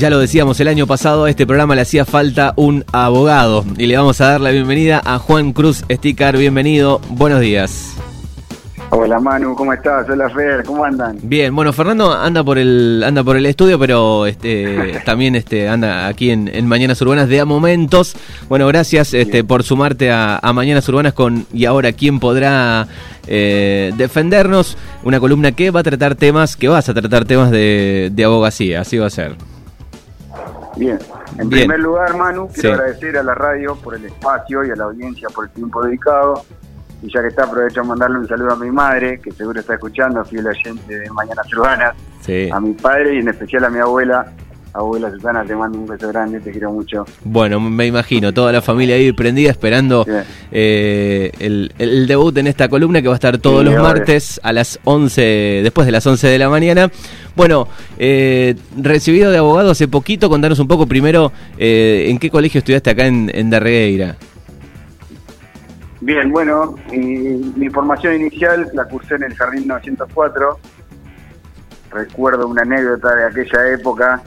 Ya 0.00 0.08
lo 0.08 0.18
decíamos 0.18 0.58
el 0.60 0.68
año 0.68 0.86
pasado, 0.86 1.26
a 1.26 1.30
este 1.30 1.46
programa 1.46 1.74
le 1.74 1.82
hacía 1.82 2.06
falta 2.06 2.54
un 2.56 2.86
abogado 2.90 3.66
y 3.76 3.84
le 3.84 3.98
vamos 3.98 4.18
a 4.22 4.28
dar 4.28 4.40
la 4.40 4.48
bienvenida 4.48 5.02
a 5.04 5.18
Juan 5.18 5.52
Cruz 5.52 5.84
Sticker. 5.90 6.38
Bienvenido, 6.38 7.02
buenos 7.10 7.40
días. 7.40 7.94
Hola 8.88 9.20
Manu, 9.20 9.54
¿cómo 9.54 9.74
estás? 9.74 10.08
Hola 10.08 10.30
Fer, 10.30 10.64
¿cómo 10.64 10.86
andan? 10.86 11.18
Bien, 11.20 11.54
bueno, 11.54 11.74
Fernando 11.74 12.14
anda 12.14 12.42
por 12.42 12.56
el 12.56 13.04
anda 13.06 13.22
por 13.22 13.36
el 13.36 13.44
estudio, 13.44 13.78
pero 13.78 14.24
este 14.24 15.02
también 15.04 15.36
este 15.36 15.68
anda 15.68 16.06
aquí 16.06 16.30
en, 16.30 16.66
Mañanas 16.66 17.02
Urbanas 17.02 17.28
de 17.28 17.40
a 17.40 17.44
momentos. 17.44 18.16
Bueno, 18.48 18.66
gracias 18.68 19.12
este 19.12 19.44
por 19.44 19.64
sumarte 19.64 20.10
a, 20.10 20.40
Mañanas 20.54 20.88
Urbanas 20.88 21.12
con 21.12 21.44
y 21.52 21.66
ahora 21.66 21.92
quién 21.92 22.20
podrá 22.20 22.88
eh, 23.26 23.92
defendernos, 23.98 24.78
una 25.04 25.20
columna 25.20 25.52
que 25.52 25.70
va 25.70 25.80
a 25.80 25.82
tratar 25.82 26.14
temas, 26.14 26.56
que 26.56 26.68
vas 26.68 26.88
a 26.88 26.94
tratar 26.94 27.26
temas 27.26 27.50
de, 27.50 28.10
abogacía, 28.24 28.80
así 28.80 28.96
va 28.96 29.08
a 29.08 29.10
ser. 29.10 29.49
Bien, 30.76 30.98
en 31.38 31.50
primer 31.50 31.80
lugar 31.80 32.16
Manu, 32.16 32.48
quiero 32.48 32.74
agradecer 32.74 33.18
a 33.18 33.22
la 33.22 33.34
radio 33.34 33.74
por 33.76 33.94
el 33.94 34.04
espacio 34.04 34.64
y 34.64 34.70
a 34.70 34.76
la 34.76 34.84
audiencia 34.84 35.28
por 35.28 35.46
el 35.46 35.50
tiempo 35.50 35.82
dedicado. 35.82 36.44
Y 37.02 37.12
ya 37.12 37.22
que 37.22 37.28
está, 37.28 37.44
aprovecho 37.44 37.80
a 37.80 37.84
mandarle 37.84 38.18
un 38.18 38.28
saludo 38.28 38.52
a 38.52 38.56
mi 38.56 38.70
madre, 38.70 39.20
que 39.20 39.32
seguro 39.32 39.60
está 39.60 39.74
escuchando, 39.74 40.22
fiel 40.24 40.46
oyente 40.46 40.98
de 40.98 41.10
Mañanas 41.10 41.50
Urbanas. 41.54 41.94
A 42.52 42.60
mi 42.60 42.74
padre 42.74 43.14
y 43.14 43.18
en 43.18 43.28
especial 43.28 43.64
a 43.64 43.70
mi 43.70 43.78
abuela, 43.78 44.30
abuela 44.72 45.10
Susana, 45.10 45.44
te 45.44 45.54
mando 45.54 45.78
un 45.78 45.86
beso 45.86 46.08
grande, 46.08 46.40
te 46.40 46.50
quiero 46.50 46.72
mucho. 46.72 47.04
Bueno, 47.24 47.60
me 47.60 47.86
imagino, 47.86 48.32
toda 48.32 48.52
la 48.52 48.62
familia 48.62 48.96
ahí 48.96 49.12
prendida 49.12 49.50
esperando 49.50 50.06
eh, 50.50 51.32
el, 51.38 52.06
debut 52.06 52.36
en 52.38 52.46
esta 52.46 52.68
columna 52.68 53.02
que 53.02 53.08
va 53.08 53.14
a 53.14 53.16
estar 53.16 53.38
todos 53.38 53.64
los 53.64 53.74
martes 53.74 54.40
a 54.42 54.52
las 54.52 54.78
11, 54.84 55.60
después 55.62 55.86
de 55.86 55.92
las 55.92 56.06
11 56.06 56.26
de 56.26 56.38
la 56.38 56.48
mañana. 56.48 56.90
Bueno, 57.36 57.68
eh, 57.98 58.54
recibido 58.76 59.30
de 59.30 59.38
abogado 59.38 59.70
hace 59.70 59.88
poquito, 59.88 60.28
contanos 60.28 60.58
un 60.58 60.68
poco 60.68 60.86
primero 60.86 61.32
eh, 61.58 62.06
en 62.08 62.18
qué 62.18 62.30
colegio 62.30 62.58
estudiaste 62.58 62.90
acá 62.90 63.06
en, 63.06 63.30
en 63.34 63.50
Darregueira. 63.50 64.16
Bien, 66.00 66.30
bueno, 66.30 66.76
mi, 66.90 67.68
formación 67.68 68.14
inicial 68.16 68.70
la 68.72 68.86
cursé 68.86 69.16
en 69.16 69.24
el 69.24 69.34
Jardín 69.34 69.68
904. 69.68 70.58
Recuerdo 71.90 72.48
una 72.48 72.62
anécdota 72.62 73.14
de 73.14 73.24
aquella 73.26 73.72
época. 73.72 74.22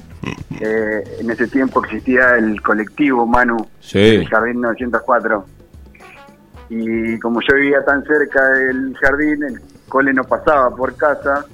Eh, 0.59 1.03
en 1.19 1.29
ese 1.31 1.47
tiempo 1.47 1.83
existía 1.83 2.35
el 2.37 2.61
colectivo 2.61 3.25
Manu 3.25 3.57
el 3.93 4.27
Jardín 4.27 4.61
904. 4.61 5.45
Y 6.69 7.19
como 7.19 7.41
yo 7.41 7.55
vivía 7.55 7.83
tan 7.83 8.03
cerca 8.03 8.47
del 8.49 8.95
jardín, 8.97 9.43
el 9.43 9.61
cole 9.87 10.13
no 10.13 10.23
pasaba 10.23 10.73
por 10.75 10.95
casa. 10.95 11.45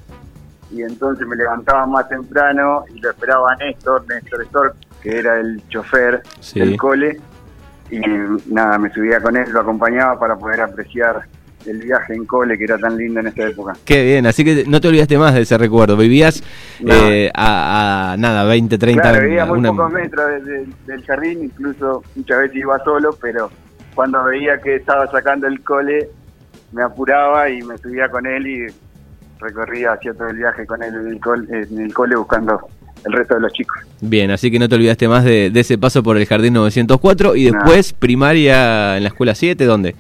Y 0.72 0.84
entonces 0.84 1.28
me 1.28 1.36
levantaba 1.36 1.86
más 1.88 2.08
temprano 2.08 2.86
y 2.94 3.00
lo 3.00 3.10
esperaba 3.10 3.54
a 3.54 3.56
Néstor, 3.56 4.06
Néstor 4.08 4.46
Stork, 4.46 4.76
que 5.02 5.18
era 5.18 5.40
el 5.40 5.68
chofer 5.68 6.22
del 6.54 6.78
cole 6.78 7.20
y 7.92 8.00
nada, 8.48 8.78
me 8.78 8.92
subía 8.94 9.20
con 9.20 9.36
él, 9.36 9.50
lo 9.52 9.62
acompañaba 9.62 10.20
para 10.20 10.36
poder 10.36 10.62
apreciar 10.62 11.24
el 11.66 11.80
viaje 11.80 12.14
en 12.14 12.26
cole 12.26 12.58
que 12.58 12.64
era 12.64 12.78
tan 12.78 12.98
lindo 12.98 13.20
en 13.20 13.28
esta 13.28 13.48
época. 13.48 13.74
Qué 13.86 14.04
bien, 14.04 14.26
así 14.26 14.44
que 14.44 14.66
no 14.66 14.80
te 14.80 14.88
olvidaste 14.88 15.18
más 15.18 15.34
de 15.34 15.42
ese 15.42 15.58
recuerdo. 15.58 15.98
Vivías 15.98 16.44
eh, 16.86 17.30
a, 17.34 18.16
nada, 18.18 18.44
20, 18.46 18.78
30 18.78 19.02
Claro, 19.02 19.22
vivía 19.22 19.46
muy 19.46 19.62
pocos 19.62 19.92
metros 19.92 20.26
del 20.86 21.06
jardín, 21.06 21.44
incluso 21.44 22.04
muchas 22.16 22.40
veces 22.40 22.58
iba 22.58 22.84
solo, 22.84 23.18
pero 23.22 23.52
cuando 23.96 24.24
veía 24.24 24.60
que 24.60 24.78
estaba 24.78 25.10
sacando 25.12 25.48
el 25.48 25.62
cole, 25.62 26.10
me 26.72 26.84
apuraba 26.84 27.50
y 27.50 27.62
me 27.62 27.78
subía 27.78 28.10
con 28.10 28.26
él 28.26 28.48
y 28.48 28.68
recorría, 29.40 29.94
hacía 29.94 30.14
todo 30.14 30.30
el 30.30 30.38
viaje 30.38 30.66
con 30.66 30.82
él 30.84 30.94
en 30.96 31.08
el 31.08 31.20
cole, 31.20 31.48
en 31.50 31.80
el 31.80 31.94
cole 31.94 32.16
buscando 32.16 32.60
el 33.06 33.14
resto 33.14 33.36
de 33.36 33.42
los 33.42 33.54
chicos. 33.54 33.78
Bien, 34.02 34.32
así 34.32 34.52
que 34.52 34.60
no 34.60 34.68
te 34.68 34.76
olvidaste 34.76 35.08
más 35.08 35.24
de, 35.24 35.52
ese 35.54 35.78
paso 35.78 36.04
por 36.04 36.18
el 36.18 36.26
Jardín 36.26 36.54
904 36.54 37.36
y 37.36 37.46
después 37.46 37.94
primaria 37.94 38.98
en 38.98 39.04
la 39.04 39.10
Escuela 39.10 39.36
7, 39.36 39.66
¿dónde? 39.66 39.96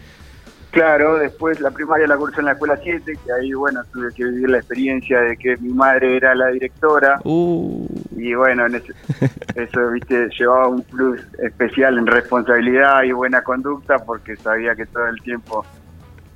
Claro, 0.71 1.17
después 1.17 1.59
la 1.61 1.71
primaria 1.71 2.05
la 2.05 2.15
cursé 2.15 2.41
en 2.41 2.45
la 2.45 2.51
Escuela 2.51 2.77
7, 2.81 3.17
que 3.25 3.33
ahí, 3.33 3.53
bueno, 3.53 3.81
tuve 3.91 4.13
que 4.13 4.23
vivir 4.23 4.49
la 4.49 4.57
experiencia 4.59 5.19
de 5.21 5.35
que 5.35 5.57
mi 5.57 5.73
madre 5.73 6.17
era 6.17 6.35
la 6.35 6.49
directora. 6.49 7.19
Uh. 7.23 7.87
Y 8.15 8.35
bueno, 8.35 8.67
eso, 9.55 9.89
viste, 9.89 10.29
llevaba 10.37 10.67
un 10.67 10.83
plus 10.83 11.21
especial 11.39 11.97
en 11.97 12.05
responsabilidad 12.05 13.01
y 13.01 13.11
buena 13.13 13.41
conducta 13.41 13.97
porque 13.97 14.35
sabía 14.35 14.75
que 14.75 14.85
todo 14.85 15.07
el 15.07 15.19
tiempo 15.21 15.65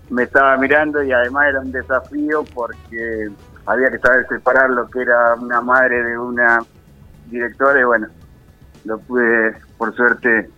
me 0.10 0.24
estaba 0.24 0.58
mirando 0.58 1.04
y 1.04 1.12
además 1.12 1.50
era 1.50 1.60
un 1.60 1.72
desafío 1.72 2.44
porque 2.56 3.30
había 3.66 3.92
que 3.92 4.00
saber 4.00 4.26
separar 4.28 4.70
lo 4.72 4.90
que 4.90 5.02
era 5.02 5.36
una 5.36 5.62
madre 5.62 6.04
de 6.04 6.18
una 6.18 6.60
directora 7.28 7.80
y 7.80 7.84
bueno, 7.84 8.08
lo 8.86 8.98
pude 9.00 9.56
por 9.78 9.96
suerte 9.96 10.50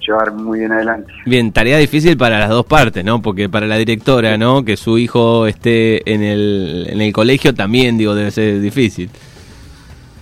llevar 0.00 0.32
muy 0.32 0.60
bien 0.60 0.72
adelante. 0.72 1.12
Bien, 1.24 1.52
tarea 1.52 1.78
difícil 1.78 2.16
para 2.16 2.38
las 2.38 2.48
dos 2.48 2.66
partes, 2.66 3.04
¿no? 3.04 3.20
Porque 3.20 3.48
para 3.48 3.66
la 3.66 3.76
directora, 3.76 4.36
¿no? 4.36 4.64
Que 4.64 4.76
su 4.76 4.98
hijo 4.98 5.46
esté 5.46 6.10
en 6.12 6.22
el, 6.22 6.86
en 6.88 7.00
el 7.00 7.12
colegio 7.12 7.54
también, 7.54 7.98
digo, 7.98 8.14
debe 8.14 8.30
ser 8.30 8.60
difícil. 8.60 9.10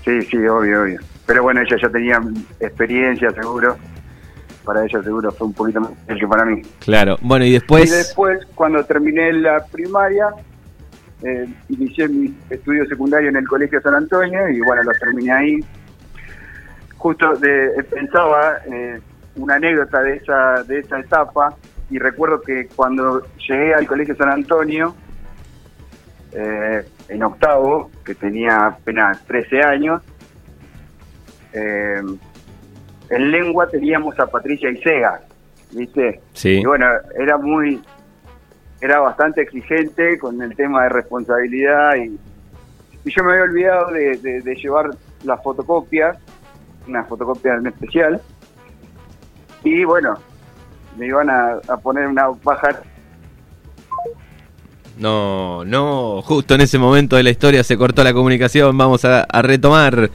Sí, 0.05 0.23
sí, 0.23 0.37
obvio, 0.37 0.83
obvio. 0.83 1.01
Pero 1.27 1.43
bueno, 1.43 1.61
ella 1.63 1.77
ya 1.81 1.89
tenía 1.89 2.21
experiencia, 2.61 3.31
seguro. 3.31 3.77
Para 4.65 4.85
ella 4.85 5.03
seguro 5.03 5.31
fue 5.33 5.47
un 5.47 5.53
poquito 5.53 5.81
más 5.81 5.91
que 6.19 6.27
para 6.27 6.45
mí. 6.45 6.63
Claro, 6.81 7.19
bueno, 7.21 7.45
y 7.45 7.53
después... 7.53 7.87
Y 7.87 7.97
después, 7.97 8.39
cuando 8.55 8.85
terminé 8.85 9.33
la 9.33 9.65
primaria, 9.65 10.29
eh, 11.23 11.47
inicié 11.69 12.09
mi 12.09 12.35
estudio 12.51 12.87
secundario 12.87 13.29
en 13.29 13.37
el 13.37 13.47
Colegio 13.47 13.81
San 13.81 13.95
Antonio 13.95 14.49
y 14.49 14.61
bueno, 14.61 14.83
lo 14.83 14.93
terminé 14.93 15.33
ahí. 15.33 15.61
Justo 16.97 17.35
de, 17.37 17.85
pensaba 17.91 18.59
eh, 18.71 19.01
una 19.37 19.57
anécdota 19.57 20.03
de 20.03 20.17
esa, 20.17 20.63
de 20.65 20.81
esa 20.81 21.01
etapa 21.01 21.57
y 21.91 21.99
recuerdo 21.99 22.41
que 22.41 22.69
cuando 22.75 23.27
llegué 23.49 23.75
al 23.75 23.87
Colegio 23.87 24.17
San 24.17 24.31
Antonio, 24.31 24.95
eh, 26.33 26.85
en 27.09 27.23
octavo, 27.23 27.91
que 28.05 28.15
tenía 28.15 28.67
apenas 28.67 29.25
13 29.27 29.63
años, 29.63 30.03
en 31.53 32.19
lengua 33.31 33.69
teníamos 33.69 34.19
a 34.19 34.27
Patricia 34.27 34.71
Isega, 34.71 35.21
¿viste? 35.71 36.21
Sí. 36.33 36.61
Y 36.61 36.65
bueno, 36.65 36.87
era 37.17 37.39
muy 37.39 37.81
era 38.85 39.01
bastante 39.01 39.41
exigente 39.41 40.19
con 40.19 40.43
el 40.43 40.55
tema 40.55 40.83
de 40.83 40.89
responsabilidad 40.91 41.97
y, 41.97 42.19
yo 43.07 43.23
me 43.23 43.33
había 43.33 43.45
olvidado 43.45 43.91
de, 43.91 44.55
llevar 44.63 44.91
las 45.25 45.43
fotocopias, 45.43 46.17
una 46.89 47.05
fotocopia 47.05 47.55
en 47.55 47.67
especial, 47.67 48.21
y 49.65 49.85
bueno, 49.85 50.19
me 50.97 51.07
iban 51.07 51.29
a, 51.31 51.59
poner 51.83 52.07
una 52.07 52.29
baja 52.43 52.81
no, 54.97 55.65
no, 55.65 56.23
justo 56.23 56.55
en 56.55 56.61
ese 56.61 56.79
momento 56.79 57.17
de 57.17 57.25
la 57.25 57.31
historia 57.31 57.65
se 57.65 57.77
cortó 57.77 58.05
la 58.05 58.13
comunicación, 58.13 58.79
vamos 58.79 59.05
a 59.05 59.43
retomar. 59.43 60.09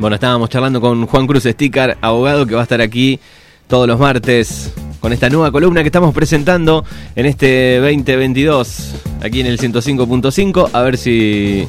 Bueno, 0.00 0.14
estábamos 0.14 0.48
charlando 0.48 0.80
con 0.80 1.04
Juan 1.04 1.26
Cruz 1.26 1.42
Sticker, 1.44 1.98
abogado 2.00 2.46
que 2.46 2.54
va 2.54 2.60
a 2.60 2.62
estar 2.62 2.80
aquí 2.80 3.20
todos 3.68 3.86
los 3.86 4.00
martes 4.00 4.72
con 4.98 5.12
esta 5.12 5.28
nueva 5.28 5.52
columna 5.52 5.82
que 5.82 5.88
estamos 5.88 6.14
presentando 6.14 6.86
en 7.14 7.26
este 7.26 7.76
2022, 7.80 8.94
aquí 9.22 9.40
en 9.40 9.46
el 9.46 9.58
105.5. 9.58 10.70
A 10.72 10.80
ver 10.80 10.96
si 10.96 11.68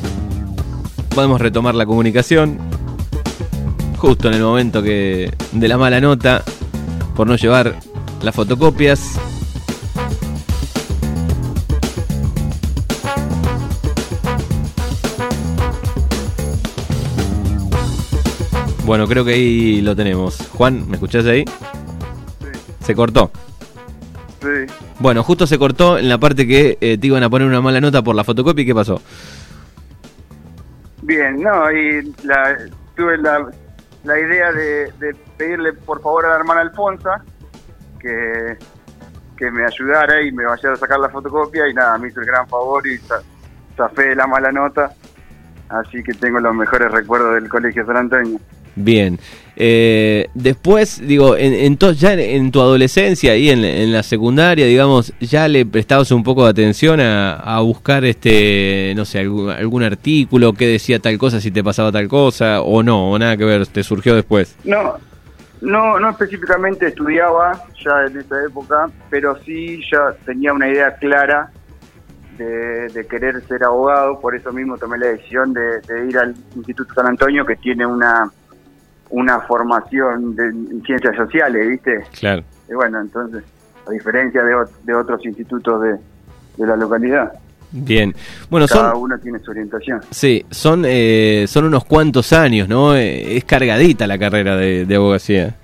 podemos 1.11 1.41
retomar 1.41 1.75
la 1.75 1.85
comunicación. 1.85 2.57
Justo 3.97 4.29
en 4.29 4.33
el 4.33 4.41
momento 4.41 4.81
que 4.81 5.31
de 5.51 5.67
la 5.67 5.77
mala 5.77 6.01
nota 6.01 6.43
por 7.15 7.27
no 7.27 7.35
llevar 7.35 7.79
las 8.21 8.33
fotocopias. 8.33 9.19
Bueno, 18.85 19.07
creo 19.07 19.23
que 19.23 19.33
ahí 19.33 19.81
lo 19.81 19.95
tenemos. 19.95 20.37
Juan, 20.53 20.89
¿me 20.89 20.95
escuchás 20.95 21.25
ahí? 21.25 21.45
Sí. 21.45 22.59
Se 22.85 22.95
cortó. 22.95 23.31
Sí. 24.41 24.73
Bueno, 24.99 25.23
justo 25.23 25.47
se 25.47 25.57
cortó 25.57 25.97
en 25.97 26.09
la 26.09 26.17
parte 26.17 26.45
que 26.45 26.77
eh, 26.81 26.97
te 26.97 27.07
iban 27.07 27.23
a 27.23 27.29
poner 27.29 27.47
una 27.47 27.61
mala 27.61 27.79
nota 27.79 28.03
por 28.03 28.15
la 28.15 28.23
fotocopia. 28.23 28.63
¿Y 28.63 28.65
qué 28.65 28.75
pasó? 28.75 29.01
Bien, 31.01 31.41
no, 31.41 31.71
y 31.71 32.13
la, 32.23 32.57
tuve 32.95 33.17
la, 33.17 33.49
la 34.03 34.19
idea 34.19 34.51
de, 34.51 35.15
pedirle 35.37 35.73
por 35.73 36.01
favor 36.01 36.25
a 36.25 36.29
la 36.29 36.35
hermana 36.35 36.61
Alfonsa 36.61 37.23
que, 37.99 38.57
que 39.37 39.51
me 39.51 39.65
ayudara 39.65 40.21
y 40.21 40.31
me 40.31 40.45
vaya 40.45 40.73
a 40.73 40.75
sacar 40.75 40.99
la 40.99 41.09
fotocopia 41.09 41.67
y 41.67 41.73
nada, 41.73 41.97
me 41.97 42.09
hizo 42.09 42.19
el 42.19 42.27
gran 42.27 42.47
favor 42.47 42.85
y 42.85 42.99
zafé 43.75 44.15
la 44.15 44.27
mala 44.27 44.51
nota. 44.51 44.91
Así 45.69 46.03
que 46.03 46.13
tengo 46.13 46.39
los 46.39 46.53
mejores 46.53 46.91
recuerdos 46.91 47.35
del 47.35 47.49
Colegio 47.49 47.85
San 47.85 47.97
Antonio. 47.97 48.39
Bien. 48.75 49.19
Eh, 49.63 50.27
después, 50.33 51.05
digo, 51.05 51.37
en, 51.37 51.77
ya 51.77 52.13
en 52.13 52.51
tu 52.51 52.61
adolescencia 52.61 53.35
y 53.35 53.49
en, 53.49 53.91
la 53.91 54.01
secundaria, 54.01 54.65
digamos, 54.65 55.13
ya 55.19 55.47
le 55.47 55.65
prestabas 55.65 56.11
un 56.11 56.23
poco 56.23 56.45
de 56.45 56.49
atención 56.49 56.99
a, 56.99 57.59
buscar, 57.59 58.03
este, 58.05 58.93
no 58.95 59.05
sé, 59.05 59.19
algún, 59.19 59.83
artículo 59.83 60.53
que 60.53 60.67
decía 60.67 60.99
tal 60.99 61.17
cosa, 61.17 61.39
si 61.39 61.51
te 61.51 61.63
pasaba 61.63 61.91
tal 61.91 62.07
cosa, 62.07 62.61
o 62.61 62.81
no, 62.81 63.11
o 63.11 63.19
nada 63.19 63.37
que 63.37 63.45
ver, 63.45 63.67
te 63.67 63.83
surgió 63.83 64.15
después. 64.15 64.57
No, 64.63 64.95
no, 65.61 65.99
no 65.99 66.09
específicamente 66.09 66.87
estudiaba 66.87 67.63
ya 67.83 68.05
en 68.07 68.17
esa 68.17 68.43
época, 68.43 68.89
pero 69.11 69.37
sí 69.43 69.81
ya 69.91 70.15
tenía 70.25 70.53
una 70.53 70.69
idea 70.69 70.95
clara 70.95 71.51
de, 72.37 73.05
querer 73.07 73.43
ser 73.47 73.63
abogado, 73.63 74.19
por 74.19 74.35
eso 74.35 74.51
mismo 74.51 74.75
tomé 74.77 74.97
la 74.97 75.07
decisión 75.07 75.53
de, 75.53 75.81
de 75.81 76.07
ir 76.07 76.17
al 76.17 76.33
Instituto 76.55 76.95
San 76.95 77.05
Antonio, 77.05 77.45
que 77.45 77.57
tiene 77.57 77.85
una 77.85 78.31
una 79.11 79.39
formación 79.41 80.35
de, 80.35 80.47
en 80.47 80.83
ciencias 80.83 81.15
sociales, 81.15 81.67
¿viste? 81.67 82.03
Claro. 82.19 82.43
Y 82.69 82.73
bueno, 82.73 83.01
entonces, 83.01 83.43
a 83.87 83.91
diferencia 83.91 84.43
de, 84.43 84.55
de 84.83 84.93
otros 84.93 85.25
institutos 85.25 85.81
de, 85.81 85.97
de, 86.57 86.67
la 86.67 86.75
localidad. 86.75 87.31
Bien, 87.71 88.13
bueno, 88.49 88.65
Cada 88.67 88.95
uno 88.95 89.17
tiene 89.19 89.39
su 89.39 89.51
orientación. 89.51 90.01
Sí, 90.09 90.45
son, 90.49 90.83
eh, 90.85 91.45
son 91.47 91.65
unos 91.65 91.85
cuantos 91.85 92.33
años, 92.33 92.67
¿no? 92.67 92.95
Eh, 92.95 93.37
es 93.37 93.45
cargadita 93.45 94.07
la 94.07 94.17
carrera 94.17 94.57
de, 94.57 94.85
de 94.85 94.95
abogacía. 94.95 95.55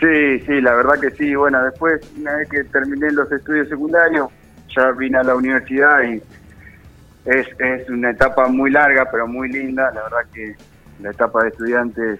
Sí, 0.00 0.40
sí, 0.40 0.60
la 0.60 0.74
verdad 0.74 0.98
que 1.00 1.10
sí. 1.12 1.34
Bueno, 1.34 1.62
después, 1.64 2.00
una 2.18 2.34
vez 2.36 2.48
que 2.48 2.64
terminé 2.64 3.12
los 3.12 3.30
estudios 3.30 3.68
secundarios, 3.68 4.28
ya 4.74 4.90
vine 4.90 5.18
a 5.18 5.22
la 5.22 5.36
universidad 5.36 6.02
y 6.02 6.20
es, 7.24 7.46
es 7.58 7.88
una 7.88 8.10
etapa 8.10 8.48
muy 8.48 8.70
larga, 8.70 9.08
pero 9.10 9.26
muy 9.26 9.50
linda. 9.50 9.90
La 9.94 10.02
verdad 10.02 10.18
que 10.32 10.54
la 11.00 11.10
etapa 11.10 11.42
de 11.44 11.48
estudiantes 11.50 12.18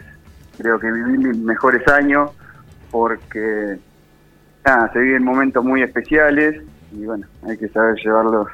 creo 0.59 0.79
que 0.79 0.91
viví 0.91 1.19
mis 1.19 1.39
mejores 1.39 1.87
años 1.89 2.31
porque 2.91 3.79
nada, 4.65 4.91
se 4.93 4.99
viven 4.99 5.25
momentos 5.25 5.65
muy 5.65 5.83
especiales 5.83 6.63
y 6.93 7.05
bueno, 7.05 7.27
hay 7.47 7.57
que 7.57 7.69
saber 7.69 7.97
llevarlos 7.97 8.49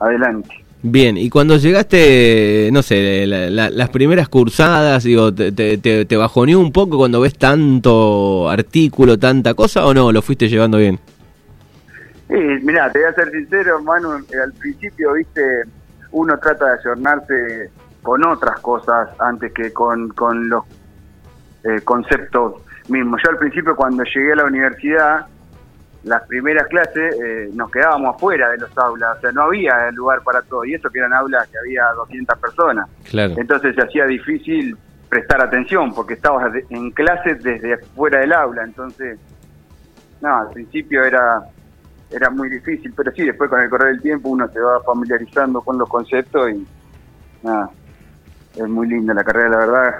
adelante. 0.00 0.50
Bien, 0.80 1.16
y 1.16 1.28
cuando 1.28 1.56
llegaste, 1.56 2.70
no 2.72 2.82
sé, 2.82 3.26
las 3.26 3.88
primeras 3.90 4.28
cursadas, 4.28 5.02
digo, 5.02 5.34
te, 5.34 5.50
te, 5.52 6.04
te, 6.04 6.16
bajoneó 6.16 6.60
un 6.60 6.70
poco 6.70 6.98
cuando 6.98 7.20
ves 7.20 7.36
tanto 7.36 8.48
artículo, 8.48 9.18
tanta 9.18 9.54
cosa, 9.54 9.84
o 9.86 9.92
no? 9.92 10.12
¿Lo 10.12 10.22
fuiste 10.22 10.48
llevando 10.48 10.78
bien? 10.78 11.00
Sí, 12.28 12.34
mirá, 12.62 12.92
te 12.92 13.00
voy 13.00 13.08
a 13.08 13.14
ser 13.14 13.30
sincero, 13.32 13.82
Manu, 13.82 14.12
al 14.12 14.52
principio, 14.52 15.14
viste, 15.14 15.42
uno 16.12 16.38
trata 16.38 16.66
de 16.66 16.78
ayornarse 16.78 17.70
con 18.02 18.24
otras 18.24 18.60
cosas 18.60 19.08
antes 19.18 19.52
que 19.52 19.72
con, 19.72 20.10
con 20.10 20.48
los 20.48 20.62
eh, 21.64 21.80
conceptos 21.82 22.62
mismos. 22.88 23.20
Yo 23.24 23.30
al 23.30 23.38
principio 23.38 23.76
cuando 23.76 24.04
llegué 24.04 24.32
a 24.32 24.36
la 24.36 24.44
universidad, 24.44 25.26
las 26.04 26.22
primeras 26.26 26.66
clases 26.68 27.14
eh, 27.22 27.50
nos 27.54 27.70
quedábamos 27.70 28.14
afuera 28.14 28.50
de 28.50 28.58
los 28.58 28.76
aulas, 28.78 29.18
o 29.18 29.20
sea, 29.20 29.32
no 29.32 29.42
había 29.42 29.90
lugar 29.90 30.22
para 30.22 30.42
todo, 30.42 30.64
y 30.64 30.74
eso 30.74 30.88
que 30.90 30.98
eran 30.98 31.12
aulas 31.12 31.48
que 31.48 31.58
había 31.58 31.84
200 31.96 32.38
personas. 32.38 32.88
Claro. 33.10 33.34
Entonces 33.36 33.74
se 33.74 33.82
hacía 33.82 34.06
difícil 34.06 34.76
prestar 35.08 35.42
atención 35.42 35.94
porque 35.94 36.14
estabas 36.14 36.52
en 36.68 36.90
clases 36.90 37.42
desde 37.42 37.78
fuera 37.94 38.20
del 38.20 38.32
aula, 38.32 38.62
entonces, 38.62 39.18
no, 40.20 40.36
al 40.36 40.50
principio 40.50 41.04
era 41.04 41.42
era 42.10 42.30
muy 42.30 42.48
difícil, 42.48 42.92
pero 42.96 43.12
sí, 43.12 43.22
después 43.22 43.50
con 43.50 43.60
el 43.60 43.68
correr 43.68 43.92
del 43.92 44.02
tiempo 44.02 44.30
uno 44.30 44.48
se 44.48 44.60
va 44.60 44.82
familiarizando 44.82 45.60
con 45.60 45.78
los 45.78 45.88
conceptos 45.88 46.50
y 46.50 46.66
nada, 47.42 47.70
es 48.56 48.68
muy 48.68 48.88
linda 48.88 49.12
la 49.12 49.24
carrera, 49.24 49.50
la 49.50 49.58
verdad, 49.58 49.94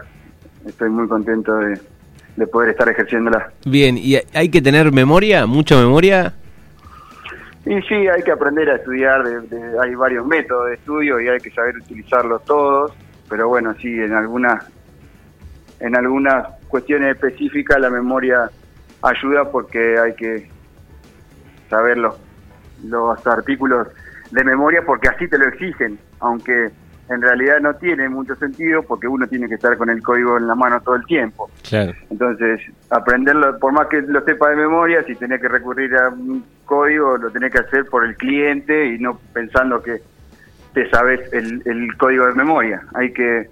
estoy 0.67 0.91
muy 0.91 1.09
contento 1.09 1.57
de, 1.57 2.47
poder 2.47 2.71
estar 2.71 2.89
ejerciéndola. 2.89 3.53
Bien, 3.67 3.99
¿y 3.99 4.17
hay 4.33 4.49
que 4.49 4.63
tener 4.63 4.93
memoria, 4.93 5.47
mucha 5.47 5.77
memoria? 5.77 6.35
Y 7.67 7.83
sí, 7.83 7.95
hay 7.95 8.23
que 8.23 8.31
aprender 8.31 8.71
a 8.71 8.77
estudiar, 8.77 9.25
hay 9.83 9.95
varios 9.95 10.25
métodos 10.25 10.69
de 10.69 10.75
estudio 10.75 11.21
y 11.21 11.29
hay 11.29 11.39
que 11.39 11.51
saber 11.51 11.77
utilizarlos 11.77 12.45
todos, 12.45 12.93
pero 13.29 13.49
bueno, 13.49 13.75
sí, 13.81 13.89
en 13.89 14.15
algunas 14.15 14.65
en 15.81 15.95
algunas 15.95 16.49
cuestiones 16.69 17.15
específicas 17.15 17.81
la 17.81 17.91
memoria 17.91 18.51
ayuda 19.03 19.51
porque 19.51 19.99
hay 19.99 20.15
que 20.15 20.49
saber 21.71 21.99
los, 21.99 22.17
los 22.85 23.27
artículos 23.27 23.89
de 24.31 24.45
memoria 24.45 24.83
porque 24.85 25.09
así 25.09 25.29
te 25.29 25.39
lo 25.39 25.47
exigen, 25.49 25.99
aunque 26.21 26.71
en 27.11 27.23
realidad 27.23 27.61
no 27.61 27.75
tiene 27.75 28.09
mucho 28.09 28.35
sentido 28.37 28.83
porque 28.83 29.09
uno 29.09 29.27
tiene 29.27 29.49
que 29.49 29.55
estar 29.55 29.77
con 29.77 29.91
el 29.91 30.03
código 30.03 30.37
en 30.37 30.47
la 30.47 30.55
mano 30.55 30.81
todo 30.83 30.97
el 30.97 31.05
tiempo. 31.07 31.51
Claro. 31.69 31.93
Entonces, 32.11 32.61
aprenderlo, 32.91 33.59
por 33.59 33.73
más 33.73 33.87
que 33.89 34.03
lo 34.03 34.23
sepa 34.25 34.51
de 34.51 34.57
memoria, 34.57 35.03
si 35.05 35.15
tenés 35.15 35.41
que 35.41 35.49
recurrir 35.49 35.95
a 35.97 36.09
un 36.09 36.45
código, 36.65 37.17
lo 37.17 37.31
tenés 37.31 37.53
que 37.53 37.59
hacer 37.59 37.87
por 37.87 38.05
el 38.05 38.17
cliente 38.17 38.87
y 38.95 38.99
no 38.99 39.19
pensando 39.33 39.83
que 39.83 40.03
te 40.75 40.89
sabes 40.91 41.33
el, 41.33 41.63
el 41.65 41.97
código 41.97 42.27
de 42.27 42.35
memoria. 42.35 42.83
Hay 42.95 43.13
que 43.13 43.49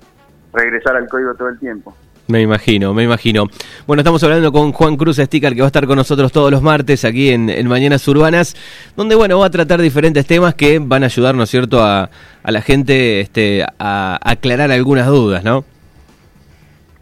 regresar 0.52 0.96
al 0.96 1.08
código 1.08 1.34
todo 1.34 1.48
el 1.48 1.58
tiempo. 1.58 1.96
Me 2.28 2.40
imagino, 2.42 2.92
me 2.92 3.04
imagino. 3.04 3.46
Bueno, 3.86 4.00
estamos 4.00 4.22
hablando 4.24 4.50
con 4.50 4.72
Juan 4.72 4.96
Cruz 4.96 5.16
Sticker, 5.16 5.54
que 5.54 5.60
va 5.60 5.66
a 5.66 5.68
estar 5.68 5.86
con 5.86 5.96
nosotros 5.96 6.32
todos 6.32 6.50
los 6.50 6.62
martes 6.62 7.04
aquí 7.04 7.30
en, 7.30 7.68
Mañanas 7.68 8.06
Urbanas, 8.08 8.56
donde, 8.96 9.14
bueno, 9.14 9.38
va 9.38 9.46
a 9.46 9.50
tratar 9.50 9.80
diferentes 9.80 10.26
temas 10.26 10.54
que 10.54 10.80
van 10.80 11.04
a 11.04 11.06
ayudar, 11.06 11.34
¿no 11.34 11.44
es 11.44 11.50
cierto?, 11.50 11.82
a, 11.82 12.10
la 12.44 12.62
gente 12.62 13.20
este, 13.20 13.64
a 13.78 14.18
aclarar 14.22 14.70
algunas 14.70 15.06
dudas, 15.06 15.42
¿no? 15.42 15.64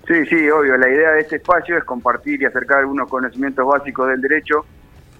Sí, 0.06 0.26
sí, 0.26 0.50
obvio. 0.50 0.76
La 0.76 0.88
idea 0.88 1.12
de 1.12 1.20
este 1.20 1.36
espacio 1.36 1.78
es 1.78 1.84
compartir 1.84 2.42
y 2.42 2.44
acercar 2.44 2.80
algunos 2.80 3.08
conocimientos 3.08 3.66
básicos 3.66 4.08
del 4.08 4.20
derecho 4.20 4.66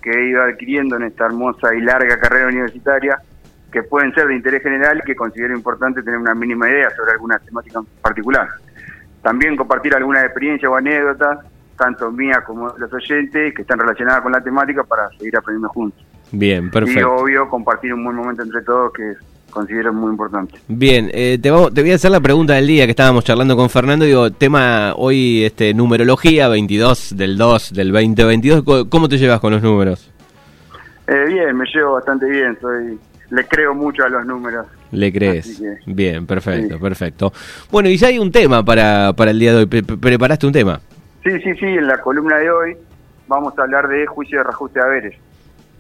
que 0.03 0.11
he 0.11 0.29
ido 0.29 0.43
adquiriendo 0.43 0.97
en 0.97 1.05
esta 1.05 1.25
hermosa 1.25 1.75
y 1.75 1.81
larga 1.81 2.19
carrera 2.19 2.49
universitaria, 2.49 3.19
que 3.73 3.83
pueden 3.83 4.13
ser 4.13 4.27
de 4.27 4.37
interés 4.37 4.63
general 4.63 4.99
y 5.03 5.07
que 5.07 5.17
considero 5.17 5.55
importante 5.55 6.03
tener 6.03 6.19
una 6.19 6.35
mínima 6.35 6.69
idea 6.69 6.91
sobre 6.91 7.13
alguna 7.13 7.39
temática 7.39 7.79
en 7.79 7.87
particular. 8.03 8.49
También 9.25 9.57
compartir 9.57 9.95
alguna 9.95 10.21
experiencia 10.21 10.69
o 10.69 10.77
anécdotas, 10.77 11.39
tanto 11.79 12.13
mía 12.13 12.45
como 12.47 12.71
de 12.73 12.81
los 12.81 12.93
oyentes, 12.93 13.55
que 13.55 13.63
están 13.63 13.79
relacionadas 13.79 14.21
con 14.21 14.33
la 14.33 14.43
temática 14.43 14.85
para 14.85 15.09
seguir 15.19 15.35
aprendiendo 15.35 15.71
juntos. 15.71 16.05
Bien, 16.31 16.71
perfecto. 16.71 17.01
Y 17.01 17.03
obvio, 17.05 17.49
compartir 17.49 17.95
un 17.95 18.05
buen 18.05 18.17
momento 18.17 18.43
entre 18.43 18.61
todos, 18.61 18.93
que 18.93 19.15
considero 19.49 19.95
muy 19.95 20.11
importante. 20.11 20.59
Bien, 20.69 21.11
eh, 21.15 21.39
te, 21.41 21.49
te, 21.49 21.81
voy 21.81 21.91
a 21.93 21.95
hacer 21.95 22.11
la 22.11 22.21
pregunta 22.21 22.53
del 22.53 22.67
día 22.67 22.85
que 22.85 22.91
estábamos 22.91 23.25
charlando 23.25 23.57
con 23.57 23.71
Fernando. 23.71 24.05
Digo, 24.05 24.31
tema 24.31 24.93
hoy, 24.95 25.45
este 25.45 25.73
numerología, 25.73 26.49
22 26.49 27.17
del 27.17 27.39
2 27.39 27.73
del 27.73 27.93
2022. 27.93 28.63
¿Cómo 28.91 29.09
te 29.09 29.17
llevas 29.17 29.41
con 29.41 29.55
los 29.55 29.63
números? 29.63 30.13
Eh, 31.07 31.25
bien, 31.29 31.57
me 31.57 31.65
llevo 31.73 31.95
bastante 31.95 32.29
bien. 32.29 32.59
Soy 32.61 32.99
le 33.31 33.47
creo 33.47 33.75
mucho 33.75 34.05
a 34.05 34.09
los 34.09 34.25
números. 34.27 34.67
Le 34.93 35.13
crees. 35.13 35.63
Bien, 35.87 36.27
perfecto, 36.27 36.79
perfecto. 36.79 37.33
Bueno, 37.71 37.89
y 37.89 37.97
ya 37.97 38.09
hay 38.09 38.19
un 38.19 38.31
tema 38.31 38.65
para, 38.65 39.13
para 39.13 39.31
el 39.31 39.39
día 39.39 39.53
de 39.53 39.59
hoy. 39.59 39.67
¿Preparaste 39.67 40.47
un 40.47 40.53
tema? 40.53 40.81
Sí, 41.23 41.31
sí, 41.41 41.55
sí. 41.55 41.67
En 41.67 41.87
la 41.87 41.99
columna 41.99 42.37
de 42.39 42.51
hoy 42.51 42.77
vamos 43.27 43.59
a 43.59 43.63
hablar 43.63 43.89
de 43.89 44.07
juicio 44.07 44.39
de 44.39 44.45
reajuste 44.45 44.79
de 44.79 44.85
haberes. 44.85 45.15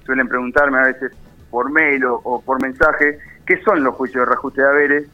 Suelen 0.04 0.28
preguntarme 0.28 0.78
a 0.78 0.82
veces 0.82 1.12
por 1.50 1.70
mail 1.70 2.04
o, 2.04 2.42
por 2.44 2.60
mensaje 2.60 3.18
qué 3.46 3.60
son 3.62 3.84
los 3.84 3.94
juicios 3.94 4.22
de 4.22 4.26
reajuste 4.26 4.62
de 4.62 4.68
haberes, 4.68 5.08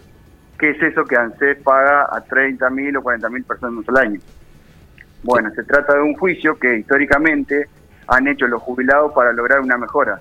qué 0.58 0.70
es 0.70 0.82
eso 0.82 1.04
que 1.04 1.16
ANSES 1.16 1.58
paga 1.62 2.02
a 2.04 2.24
30.000 2.24 2.98
o 2.98 3.02
40.000 3.02 3.44
personas 3.44 3.88
al 3.88 3.96
año. 3.96 4.20
Bueno, 5.22 5.50
se 5.54 5.62
trata 5.64 5.94
de 5.94 6.00
un 6.00 6.14
juicio 6.14 6.58
que 6.58 6.78
históricamente 6.78 7.68
han 8.06 8.26
hecho 8.26 8.46
los 8.46 8.62
jubilados 8.62 9.12
para 9.12 9.32
lograr 9.32 9.60
una 9.60 9.76
mejora 9.76 10.20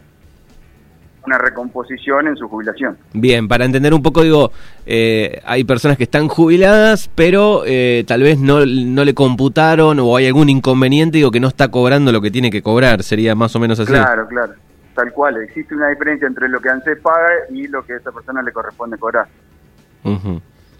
una 1.25 1.37
recomposición 1.37 2.27
en 2.27 2.35
su 2.35 2.47
jubilación. 2.47 2.97
Bien, 3.13 3.47
para 3.47 3.65
entender 3.65 3.93
un 3.93 4.01
poco, 4.01 4.23
digo, 4.23 4.51
eh, 4.85 5.41
hay 5.45 5.63
personas 5.63 5.97
que 5.97 6.03
están 6.03 6.27
jubiladas, 6.27 7.09
pero 7.13 7.63
eh, 7.65 8.03
tal 8.07 8.23
vez 8.23 8.39
no, 8.39 8.65
no 8.65 9.05
le 9.05 9.13
computaron 9.13 9.99
o 9.99 10.15
hay 10.15 10.27
algún 10.27 10.49
inconveniente, 10.49 11.17
digo, 11.17 11.31
que 11.31 11.39
no 11.39 11.47
está 11.47 11.69
cobrando 11.69 12.11
lo 12.11 12.21
que 12.21 12.31
tiene 12.31 12.49
que 12.49 12.61
cobrar, 12.61 13.03
sería 13.03 13.35
más 13.35 13.55
o 13.55 13.59
menos 13.59 13.79
así. 13.79 13.91
Claro, 13.91 14.27
claro, 14.27 14.53
tal 14.95 15.11
cual, 15.13 15.37
existe 15.37 15.75
una 15.75 15.89
diferencia 15.89 16.27
entre 16.27 16.49
lo 16.49 16.59
que 16.59 16.69
ANSES 16.69 16.99
paga 16.99 17.29
y 17.51 17.67
lo 17.67 17.83
que 17.85 17.93
a 17.93 17.97
esa 17.97 18.11
persona 18.11 18.41
le 18.41 18.51
corresponde 18.51 18.97
cobrar. 18.97 19.27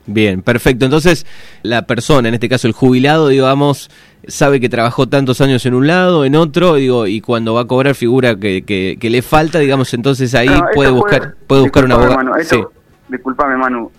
Bien, 0.06 0.42
perfecto. 0.42 0.86
Entonces, 0.86 1.26
la 1.62 1.84
persona, 1.84 2.30
en 2.30 2.34
este 2.34 2.50
caso 2.50 2.68
el 2.68 2.74
jubilado, 2.74 3.28
digamos, 3.28 3.90
sabe 4.28 4.60
que 4.60 4.70
trabajó 4.70 5.08
tantos 5.08 5.42
años 5.42 5.66
en 5.66 5.74
un 5.74 5.88
lado, 5.88 6.26
en 6.26 6.36
otro, 6.36 6.76
digo, 6.76 7.08
y 7.08 7.22
cuando 7.22 7.54
va 7.54 7.62
a 7.62 7.66
cobrar 7.66 7.96
figura 7.96 8.36
que, 8.36 8.64
que, 8.66 9.10
le 9.10 9.22
falta, 9.22 9.60
digamos, 9.60 9.94
entonces 9.94 10.34
ahí 10.36 10.50
puede 10.74 10.92
buscar 10.92 11.36
puede 11.48 11.62
buscar 11.62 11.86
una 11.86 11.96
abogado. 11.96 12.34
sí. 12.44 12.64
Disculpame, 13.10 13.58
Manu. 13.58 13.92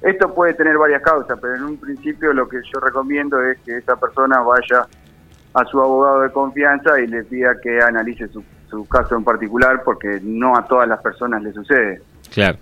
Esto 0.00 0.32
puede 0.34 0.54
tener 0.54 0.78
varias 0.78 1.02
causas, 1.02 1.38
pero 1.40 1.56
en 1.56 1.64
un 1.64 1.76
principio 1.76 2.32
lo 2.32 2.48
que 2.48 2.58
yo 2.72 2.80
recomiendo 2.80 3.42
es 3.42 3.58
que 3.64 3.76
esa 3.76 3.96
persona 3.96 4.40
vaya 4.40 4.86
a 5.52 5.64
su 5.66 5.80
abogado 5.80 6.20
de 6.20 6.30
confianza 6.30 6.98
y 7.00 7.06
le 7.06 7.24
pida 7.24 7.58
que 7.60 7.80
analice 7.80 8.28
su, 8.28 8.42
su 8.70 8.86
caso 8.86 9.16
en 9.16 9.24
particular, 9.24 9.82
porque 9.84 10.20
no 10.22 10.56
a 10.56 10.66
todas 10.66 10.88
las 10.88 11.00
personas 11.00 11.42
le 11.42 11.52
sucede. 11.52 12.02
Claro. 12.32 12.58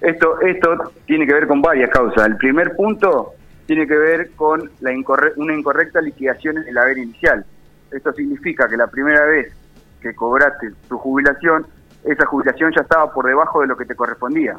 Esto, 0.00 0.40
esto 0.40 0.92
tiene 1.06 1.26
que 1.26 1.34
ver 1.34 1.46
con 1.46 1.60
varias 1.60 1.90
causas. 1.90 2.26
El 2.26 2.36
primer 2.36 2.74
punto 2.74 3.34
tiene 3.66 3.86
que 3.86 3.96
ver 3.96 4.30
con 4.32 4.70
la 4.80 4.90
una 5.36 5.54
incorrecta 5.54 6.00
liquidación 6.00 6.58
en 6.58 6.68
el 6.68 6.78
haber 6.78 6.98
inicial. 6.98 7.44
Esto 7.90 8.12
significa 8.12 8.68
que 8.68 8.76
la 8.76 8.86
primera 8.86 9.24
vez 9.26 9.52
que 10.00 10.14
cobraste 10.14 10.72
tu 10.88 10.98
jubilación, 10.98 11.66
esa 12.04 12.24
jubilación 12.26 12.72
ya 12.74 12.82
estaba 12.82 13.12
por 13.12 13.26
debajo 13.26 13.60
de 13.60 13.66
lo 13.66 13.76
que 13.76 13.84
te 13.84 13.94
correspondía. 13.94 14.58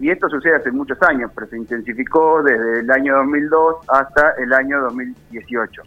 Y 0.00 0.10
esto 0.10 0.28
sucede 0.28 0.56
hace 0.56 0.72
muchos 0.72 1.00
años, 1.02 1.30
pero 1.34 1.46
se 1.46 1.56
intensificó 1.56 2.42
desde 2.42 2.80
el 2.80 2.90
año 2.90 3.16
2002 3.18 3.76
hasta 3.88 4.32
el 4.38 4.52
año 4.52 4.80
2018. 4.80 5.82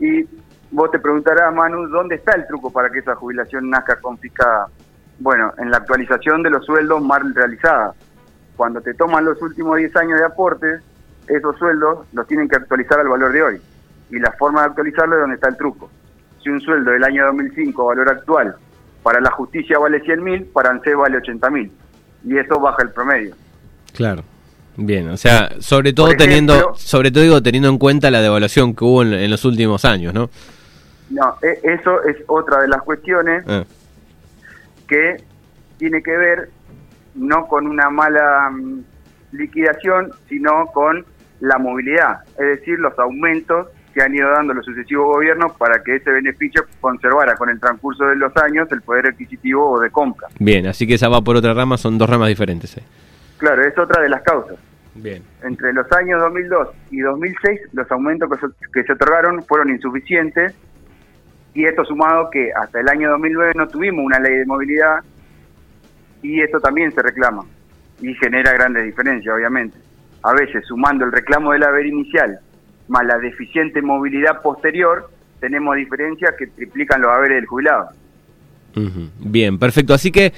Y 0.00 0.26
vos 0.72 0.90
te 0.90 0.98
preguntarás, 0.98 1.54
Manu, 1.54 1.86
¿dónde 1.86 2.16
está 2.16 2.32
el 2.32 2.46
truco 2.46 2.72
para 2.72 2.90
que 2.90 2.98
esa 2.98 3.14
jubilación 3.14 3.70
nazca 3.70 4.00
confiscada? 4.00 4.66
Bueno, 5.22 5.52
en 5.58 5.70
la 5.70 5.76
actualización 5.76 6.42
de 6.42 6.50
los 6.50 6.66
sueldos 6.66 7.00
mal 7.00 7.32
realizada. 7.32 7.94
Cuando 8.56 8.80
te 8.80 8.92
toman 8.94 9.24
los 9.24 9.40
últimos 9.40 9.76
10 9.76 9.94
años 9.96 10.18
de 10.18 10.26
aportes, 10.26 10.82
esos 11.28 11.56
sueldos 11.58 12.06
los 12.12 12.26
tienen 12.26 12.48
que 12.48 12.56
actualizar 12.56 12.98
al 12.98 13.06
valor 13.06 13.32
de 13.32 13.42
hoy. 13.42 13.60
Y 14.10 14.18
la 14.18 14.32
forma 14.32 14.62
de 14.62 14.66
actualizarlo 14.70 15.14
es 15.14 15.20
donde 15.20 15.36
está 15.36 15.48
el 15.48 15.56
truco. 15.56 15.88
Si 16.42 16.50
un 16.50 16.60
sueldo 16.60 16.90
del 16.90 17.04
año 17.04 17.24
2005, 17.26 17.86
valor 17.86 18.08
actual, 18.08 18.56
para 19.04 19.20
la 19.20 19.30
justicia 19.30 19.78
vale 19.78 20.02
100.000, 20.02 20.52
para 20.52 20.70
ANSES 20.70 20.96
vale 20.96 21.18
80.000. 21.18 21.70
Y 22.24 22.38
eso 22.38 22.58
baja 22.58 22.82
el 22.82 22.90
promedio. 22.90 23.36
Claro. 23.94 24.24
Bien, 24.76 25.08
o 25.08 25.16
sea, 25.16 25.52
sobre 25.60 25.92
todo 25.92 26.08
teniendo, 26.16 26.74
sobre 26.74 27.12
todo 27.12 27.22
digo, 27.22 27.42
teniendo 27.42 27.68
en 27.68 27.78
cuenta 27.78 28.10
la 28.10 28.20
devaluación 28.20 28.74
que 28.74 28.84
hubo 28.84 29.02
en, 29.02 29.30
los 29.30 29.44
últimos 29.44 29.84
años, 29.84 30.14
¿no? 30.14 30.30
No, 31.10 31.36
e, 31.42 31.60
eso 31.62 32.02
es 32.04 32.16
otra 32.26 32.62
de 32.62 32.68
las 32.68 32.82
cuestiones 32.82 33.44
ah. 33.46 33.64
Que 34.92 35.16
tiene 35.78 36.02
que 36.02 36.16
ver 36.16 36.50
no 37.14 37.46
con 37.46 37.66
una 37.66 37.88
mala 37.88 38.50
mm, 38.50 38.84
liquidación, 39.32 40.10
sino 40.28 40.66
con 40.66 41.04
la 41.40 41.58
movilidad, 41.58 42.20
es 42.38 42.58
decir, 42.58 42.78
los 42.78 42.96
aumentos 42.98 43.68
que 43.92 44.02
han 44.02 44.14
ido 44.14 44.30
dando 44.30 44.54
los 44.54 44.64
sucesivos 44.64 45.06
gobiernos 45.06 45.52
para 45.56 45.82
que 45.82 45.96
ese 45.96 46.10
beneficio 46.10 46.64
conservara 46.80 47.34
con 47.36 47.50
el 47.50 47.58
transcurso 47.58 48.04
de 48.06 48.16
los 48.16 48.34
años 48.36 48.70
el 48.70 48.80
poder 48.82 49.08
adquisitivo 49.08 49.70
o 49.70 49.80
de 49.80 49.90
compra. 49.90 50.28
Bien, 50.38 50.66
así 50.66 50.86
que 50.86 50.94
esa 50.94 51.08
va 51.08 51.20
por 51.20 51.36
otra 51.36 51.52
rama, 51.52 51.76
son 51.76 51.98
dos 51.98 52.08
ramas 52.08 52.28
diferentes. 52.28 52.76
¿eh? 52.78 52.82
Claro, 53.38 53.62
es 53.64 53.76
otra 53.76 54.02
de 54.02 54.08
las 54.08 54.22
causas. 54.22 54.56
Bien. 54.94 55.22
Entre 55.42 55.72
los 55.72 55.90
años 55.92 56.20
2002 56.20 56.68
y 56.90 57.00
2006, 57.00 57.60
los 57.72 57.90
aumentos 57.90 58.30
que 58.72 58.82
se, 58.84 58.92
otorgaron 58.92 59.42
fueron 59.44 59.70
insuficientes 59.70 60.54
y 61.54 61.64
esto 61.64 61.84
sumado 61.84 62.30
que 62.30 62.50
hasta 62.52 62.80
el 62.80 62.88
año 62.88 63.10
2009 63.10 63.52
no 63.56 63.68
tuvimos 63.68 64.04
una 64.04 64.18
ley 64.18 64.38
de 64.38 64.46
movilidad 64.46 65.00
y 66.22 66.40
esto 66.40 66.60
también 66.60 66.92
se 66.92 67.02
reclama 67.02 67.44
y 68.00 68.14
genera 68.14 68.52
grandes 68.52 68.84
diferencias, 68.84 69.34
obviamente. 69.34 69.76
A 70.22 70.32
veces, 70.32 70.64
sumando 70.66 71.04
el 71.04 71.12
reclamo 71.12 71.52
del 71.52 71.64
haber 71.64 71.86
inicial 71.86 72.38
más 72.88 73.04
la 73.06 73.18
deficiente 73.18 73.82
movilidad 73.82 74.40
posterior, 74.42 75.10
tenemos 75.40 75.76
diferencias 75.76 76.34
que 76.38 76.46
triplican 76.46 77.00
los 77.00 77.10
haberes 77.10 77.36
del 77.36 77.46
jubilado. 77.46 77.88
Bien, 79.18 79.58
perfecto. 79.58 79.92
Así 79.92 80.10
que 80.10 80.32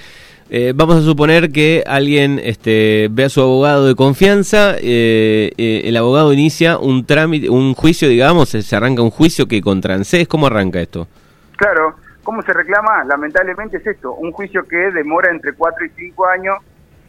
eh, 0.50 0.72
vamos 0.74 0.96
a 0.96 1.00
suponer 1.00 1.50
que 1.50 1.82
alguien 1.86 2.38
este, 2.42 3.08
ve 3.10 3.24
a 3.24 3.28
su 3.30 3.40
abogado 3.40 3.86
de 3.86 3.94
confianza, 3.94 4.74
eh, 4.76 5.52
eh, 5.56 5.82
el 5.84 5.96
abogado 5.96 6.32
inicia 6.34 6.76
un 6.76 7.06
trámite, 7.06 7.48
un 7.48 7.74
juicio, 7.74 8.08
digamos, 8.08 8.50
se 8.50 8.76
arranca 8.76 9.00
un 9.00 9.10
juicio 9.10 9.46
que 9.48 9.62
contra 9.62 9.94
ANSES, 9.94 10.28
¿cómo 10.28 10.46
arranca 10.46 10.80
esto? 10.80 11.08
Claro, 11.56 11.96
¿cómo 12.22 12.42
se 12.42 12.52
reclama? 12.52 13.04
Lamentablemente 13.04 13.78
es 13.78 13.86
esto, 13.86 14.12
un 14.14 14.32
juicio 14.32 14.64
que 14.64 14.90
demora 14.90 15.30
entre 15.30 15.54
4 15.54 15.86
y 15.86 15.88
5 15.88 16.26
años, 16.28 16.58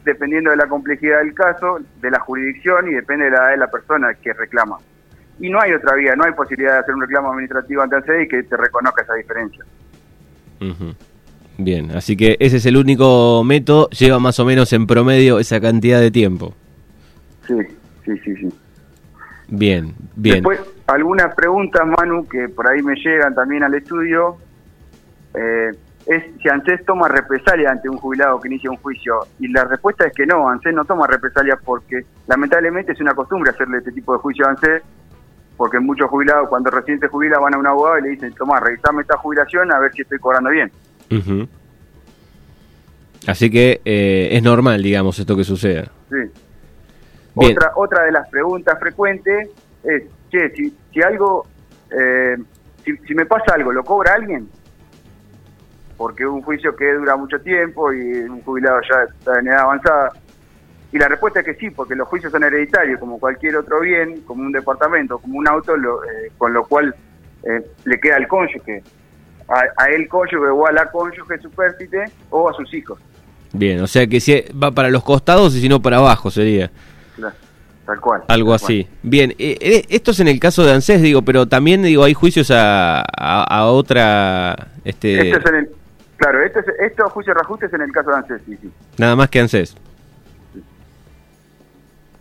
dependiendo 0.02 0.50
de 0.50 0.56
la 0.56 0.66
complejidad 0.66 1.18
del 1.18 1.34
caso, 1.34 1.78
de 2.00 2.10
la 2.10 2.20
jurisdicción 2.20 2.88
y 2.88 2.94
depende 2.94 3.26
de 3.26 3.32
la 3.32 3.38
edad 3.38 3.50
de 3.50 3.56
la 3.58 3.70
persona 3.70 4.14
que 4.14 4.32
reclama. 4.32 4.78
Y 5.38 5.50
no 5.50 5.60
hay 5.60 5.72
otra 5.74 5.94
vía, 5.94 6.16
no 6.16 6.24
hay 6.24 6.32
posibilidad 6.32 6.72
de 6.72 6.78
hacer 6.78 6.94
un 6.94 7.02
reclamo 7.02 7.28
administrativo 7.28 7.82
ante 7.82 7.96
ANSES 7.96 8.24
y 8.24 8.28
que 8.28 8.42
te 8.44 8.56
reconozca 8.56 9.02
esa 9.02 9.14
diferencia. 9.14 9.62
Bien, 11.58 11.90
así 11.92 12.16
que 12.16 12.36
ese 12.38 12.58
es 12.58 12.66
el 12.66 12.76
único 12.76 13.42
método, 13.44 13.88
lleva 13.90 14.18
más 14.18 14.38
o 14.40 14.44
menos 14.44 14.72
en 14.72 14.86
promedio 14.86 15.38
esa 15.38 15.60
cantidad 15.60 16.00
de 16.00 16.10
tiempo. 16.10 16.54
Sí, 17.46 17.54
sí, 18.04 18.18
sí, 18.24 18.36
sí. 18.36 18.48
Bien, 19.48 19.94
bien. 20.16 20.36
Después, 20.36 20.60
algunas 20.86 21.34
preguntas, 21.34 21.82
Manu, 21.86 22.26
que 22.26 22.48
por 22.48 22.68
ahí 22.68 22.82
me 22.82 22.94
llegan 22.96 23.34
también 23.34 23.62
al 23.62 23.74
estudio, 23.74 24.36
eh, 25.34 25.70
es 26.06 26.24
si 26.40 26.48
ANSES 26.48 26.84
toma 26.84 27.08
represalia 27.08 27.70
ante 27.70 27.88
un 27.88 27.96
jubilado 27.96 28.40
que 28.40 28.48
inicia 28.48 28.70
un 28.70 28.76
juicio. 28.76 29.20
Y 29.38 29.48
la 29.48 29.64
respuesta 29.64 30.06
es 30.06 30.12
que 30.12 30.26
no, 30.26 30.48
ANSES 30.48 30.74
no 30.74 30.84
toma 30.84 31.06
represalia 31.06 31.58
porque 31.64 32.04
lamentablemente 32.26 32.92
es 32.92 33.00
una 33.00 33.14
costumbre 33.14 33.50
hacerle 33.50 33.78
este 33.78 33.92
tipo 33.92 34.12
de 34.12 34.18
juicio 34.18 34.46
a 34.46 34.50
ANSES, 34.50 34.82
porque 35.56 35.80
muchos 35.80 36.08
jubilados 36.10 36.48
cuando 36.48 36.70
recién 36.70 37.00
se 37.00 37.08
jubila 37.08 37.38
van 37.38 37.54
a 37.54 37.58
un 37.58 37.66
abogado 37.66 37.98
y 37.98 38.02
le 38.02 38.08
dicen, 38.10 38.32
toma, 38.34 38.60
revisame 38.60 39.02
esta 39.02 39.16
jubilación 39.16 39.72
a 39.72 39.78
ver 39.78 39.92
si 39.92 40.02
estoy 40.02 40.18
cobrando 40.18 40.50
bien. 40.50 40.70
Así 43.26 43.50
que 43.50 43.80
eh, 43.84 44.28
es 44.32 44.42
normal, 44.42 44.82
digamos, 44.82 45.18
esto 45.18 45.36
que 45.36 45.44
suceda. 45.44 45.90
Sí. 46.10 46.30
Otra, 47.34 47.72
otra 47.74 48.04
de 48.04 48.12
las 48.12 48.28
preguntas 48.28 48.78
frecuentes 48.78 49.48
es, 49.82 50.04
che, 50.30 50.50
si, 50.50 50.74
si 50.92 51.02
algo, 51.02 51.46
eh, 51.90 52.36
si, 52.84 53.14
me 53.14 53.26
pasa 53.26 53.54
algo, 53.54 53.72
¿lo 53.72 53.84
cobra 53.84 54.14
alguien? 54.14 54.48
Porque 55.96 56.26
un 56.26 56.40
juicio 56.42 56.74
que 56.76 56.92
dura 56.94 57.16
mucho 57.16 57.40
tiempo 57.40 57.92
y 57.92 58.00
un 58.20 58.42
jubilado 58.42 58.80
ya 58.88 59.02
está 59.02 59.40
en 59.40 59.48
edad 59.48 59.60
avanzada. 59.60 60.12
Y 60.92 60.98
la 60.98 61.08
respuesta 61.08 61.40
es 61.40 61.46
que 61.46 61.54
sí, 61.56 61.70
porque 61.70 61.96
los 61.96 62.08
juicios 62.08 62.32
son 62.32 62.44
hereditarios, 62.44 63.00
como 63.00 63.18
cualquier 63.18 63.56
otro 63.56 63.80
bien, 63.80 64.22
como 64.22 64.44
un 64.44 64.52
departamento, 64.52 65.18
como 65.18 65.38
un 65.38 65.48
auto, 65.48 65.74
eh, 65.76 66.30
con 66.38 66.52
lo 66.52 66.64
cual 66.64 66.94
le 67.84 68.00
queda 68.00 68.16
al 68.16 68.26
cónyuge 68.26 68.82
a, 69.48 69.82
a 69.82 69.86
él 69.90 70.08
cónyuge 70.08 70.48
o 70.48 70.66
a 70.66 70.72
la 70.72 70.90
cónyuge 70.90 71.38
supérstite 71.40 72.04
o 72.30 72.48
a 72.48 72.54
sus 72.54 72.72
hijos. 72.74 72.98
Bien, 73.52 73.80
o 73.80 73.86
sea 73.86 74.06
que 74.06 74.20
si 74.20 74.44
va 74.62 74.70
para 74.70 74.90
los 74.90 75.02
costados 75.02 75.54
y 75.54 75.60
si 75.60 75.68
no 75.68 75.80
para 75.80 75.98
abajo 75.98 76.30
sería. 76.30 76.70
tal 77.86 78.00
cual. 78.00 78.22
Algo 78.28 78.52
así. 78.52 78.86
Bien, 79.02 79.30
eh, 79.38 79.56
eh, 79.60 79.84
esto 79.88 80.10
es 80.10 80.20
en 80.20 80.28
el 80.28 80.40
caso 80.40 80.64
de 80.64 80.72
ANSES, 80.72 81.00
digo, 81.00 81.22
pero 81.22 81.46
también 81.46 81.82
digo 81.82 82.04
hay 82.04 82.14
juicios 82.14 82.50
a, 82.50 83.02
a, 83.02 83.66
otra... 83.66 84.68
Este... 84.84 85.30
Esto 85.30 85.38
es 85.38 85.46
en 85.46 85.54
el, 85.54 85.70
claro, 86.16 86.44
esto 86.44 86.60
es, 86.60 86.66
estos 86.80 87.12
juicios 87.12 87.34
de 87.34 87.40
reajustes 87.40 87.72
en 87.72 87.80
el 87.80 87.92
caso 87.92 88.10
de 88.10 88.16
ANSES, 88.16 88.42
sí, 88.46 88.58
sí. 88.60 88.70
Nada 88.98 89.16
más 89.16 89.30
que 89.30 89.40
ANSES. 89.40 89.76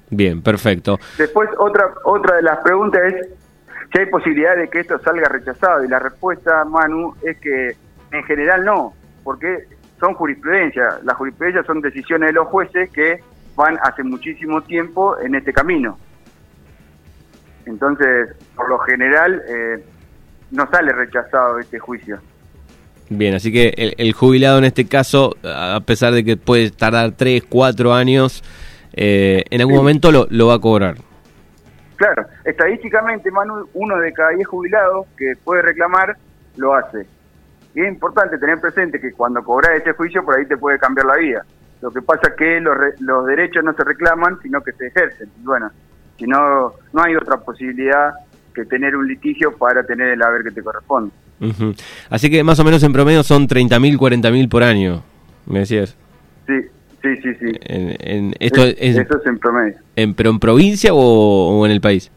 Bien, 0.10 0.42
perfecto. 0.42 1.00
Después 1.18 1.50
otra 1.58 1.94
otra 2.04 2.36
de 2.38 2.44
las 2.44 2.60
preguntas 2.60 3.02
es 3.12 3.28
si 3.92 4.00
hay 4.00 4.06
posibilidad 4.08 4.56
de 4.56 4.68
que 4.70 4.80
esto 4.80 5.00
salga 5.00 5.28
rechazado 5.30 5.84
y 5.84 5.88
la 5.88 6.00
respuesta, 6.00 6.66
Manu, 6.66 7.16
es 7.22 7.38
que 7.38 7.76
en 8.12 8.24
general 8.24 8.66
no, 8.66 8.94
porque 9.24 9.66
son 10.00 10.14
jurisprudencia. 10.14 11.00
Las 11.04 11.18
jurisprudencias 11.18 11.66
son 11.66 11.82
decisiones 11.82 12.28
de 12.28 12.34
los 12.34 12.48
jueces 12.48 12.90
que 12.92 13.20
van 13.56 13.78
hace 13.82 14.04
muchísimo 14.04 14.62
tiempo 14.62 15.18
en 15.20 15.36
este 15.36 15.54
camino. 15.54 15.98
Entonces, 17.66 18.30
por 18.56 18.70
lo 18.70 18.78
general, 18.80 19.42
eh, 19.48 19.84
no 20.52 20.70
sale 20.70 20.92
rechazado 20.92 21.60
este 21.60 21.80
juicio. 21.80 22.20
Bien, 23.10 23.36
así 23.36 23.52
que 23.52 23.94
el, 23.98 24.14
jubilado 24.14 24.58
en 24.58 24.66
este 24.66 24.88
caso, 24.88 25.36
a 25.44 25.80
pesar 25.86 26.14
de 26.14 26.24
que 26.24 26.38
puede 26.38 26.72
tardar 26.72 27.12
3, 27.12 27.44
4 27.48 27.94
años, 27.94 28.44
eh, 28.94 29.44
en 29.50 29.62
algún 29.62 29.76
momento 29.76 30.12
lo, 30.12 30.28
lo 30.30 30.48
va 30.48 30.56
a 30.56 30.60
cobrar. 30.60 30.96
Claro, 31.96 32.26
estadísticamente, 32.44 33.32
Manu, 33.32 33.68
uno 33.74 33.98
de 33.98 34.12
cada 34.14 34.32
diez 34.32 34.48
jubilados 34.48 35.08
que 35.18 35.34
puede 35.44 35.62
reclamar 35.62 36.18
lo 36.58 36.74
hace. 36.74 37.06
Y 37.74 37.82
es 37.82 37.88
importante 37.88 38.38
tener 38.38 38.60
presente 38.60 39.00
que 39.00 39.12
cuando 39.12 39.44
cobras 39.44 39.80
ese 39.80 39.94
juicio, 39.94 40.24
por 40.24 40.38
ahí 40.38 40.46
te 40.46 40.58
puede 40.58 40.80
cambiar 40.80 41.08
la 41.08 41.16
vida. 41.16 41.46
Lo 41.82 41.92
que 41.92 42.02
pasa 42.02 42.30
es 42.30 42.36
que 42.36 42.60
los, 42.62 42.76
los 43.00 43.26
derechos 43.26 43.64
no 43.64 43.74
se 43.74 43.84
reclaman, 43.84 44.40
sino 44.42 44.62
que 44.62 44.72
se 44.74 44.88
ejercen. 44.88 45.30
Y 45.42 45.46
bueno, 45.46 45.70
si 46.18 46.26
no, 46.26 46.74
no 46.94 47.04
hay 47.04 47.16
otra 47.16 47.38
posibilidad 47.38 48.14
que 48.54 48.66
tener 48.66 48.96
un 48.96 49.08
litigio 49.08 49.56
para 49.58 49.84
tener 49.84 50.08
el 50.10 50.24
haber 50.24 50.44
que 50.44 50.52
te 50.52 50.64
corresponde. 50.64 51.12
Así 52.10 52.30
que 52.30 52.44
más 52.44 52.60
o 52.60 52.64
menos 52.64 52.82
en 52.84 52.94
promedio 52.94 53.24
son 53.24 53.48
30.000, 53.48 53.98
40.000 53.98 54.50
por 54.50 54.64
año, 54.64 55.04
me 55.46 55.60
decías. 55.60 55.98
Sí, 56.48 56.54
Sí, 57.06 57.16
sí, 57.18 57.36
sí. 57.40 57.60
En, 57.66 58.34
esto 58.40 58.64
es, 58.64 58.76
eso 58.80 59.02
es 59.02 59.26
en 59.28 59.38
promedio. 59.38 59.76
En, 59.96 60.16
¿Pero 60.16 60.32
en 60.32 60.40
provincia 60.40 60.90
o, 60.92 61.64
en 61.64 61.72
el 61.72 61.80
país? 61.80 62.12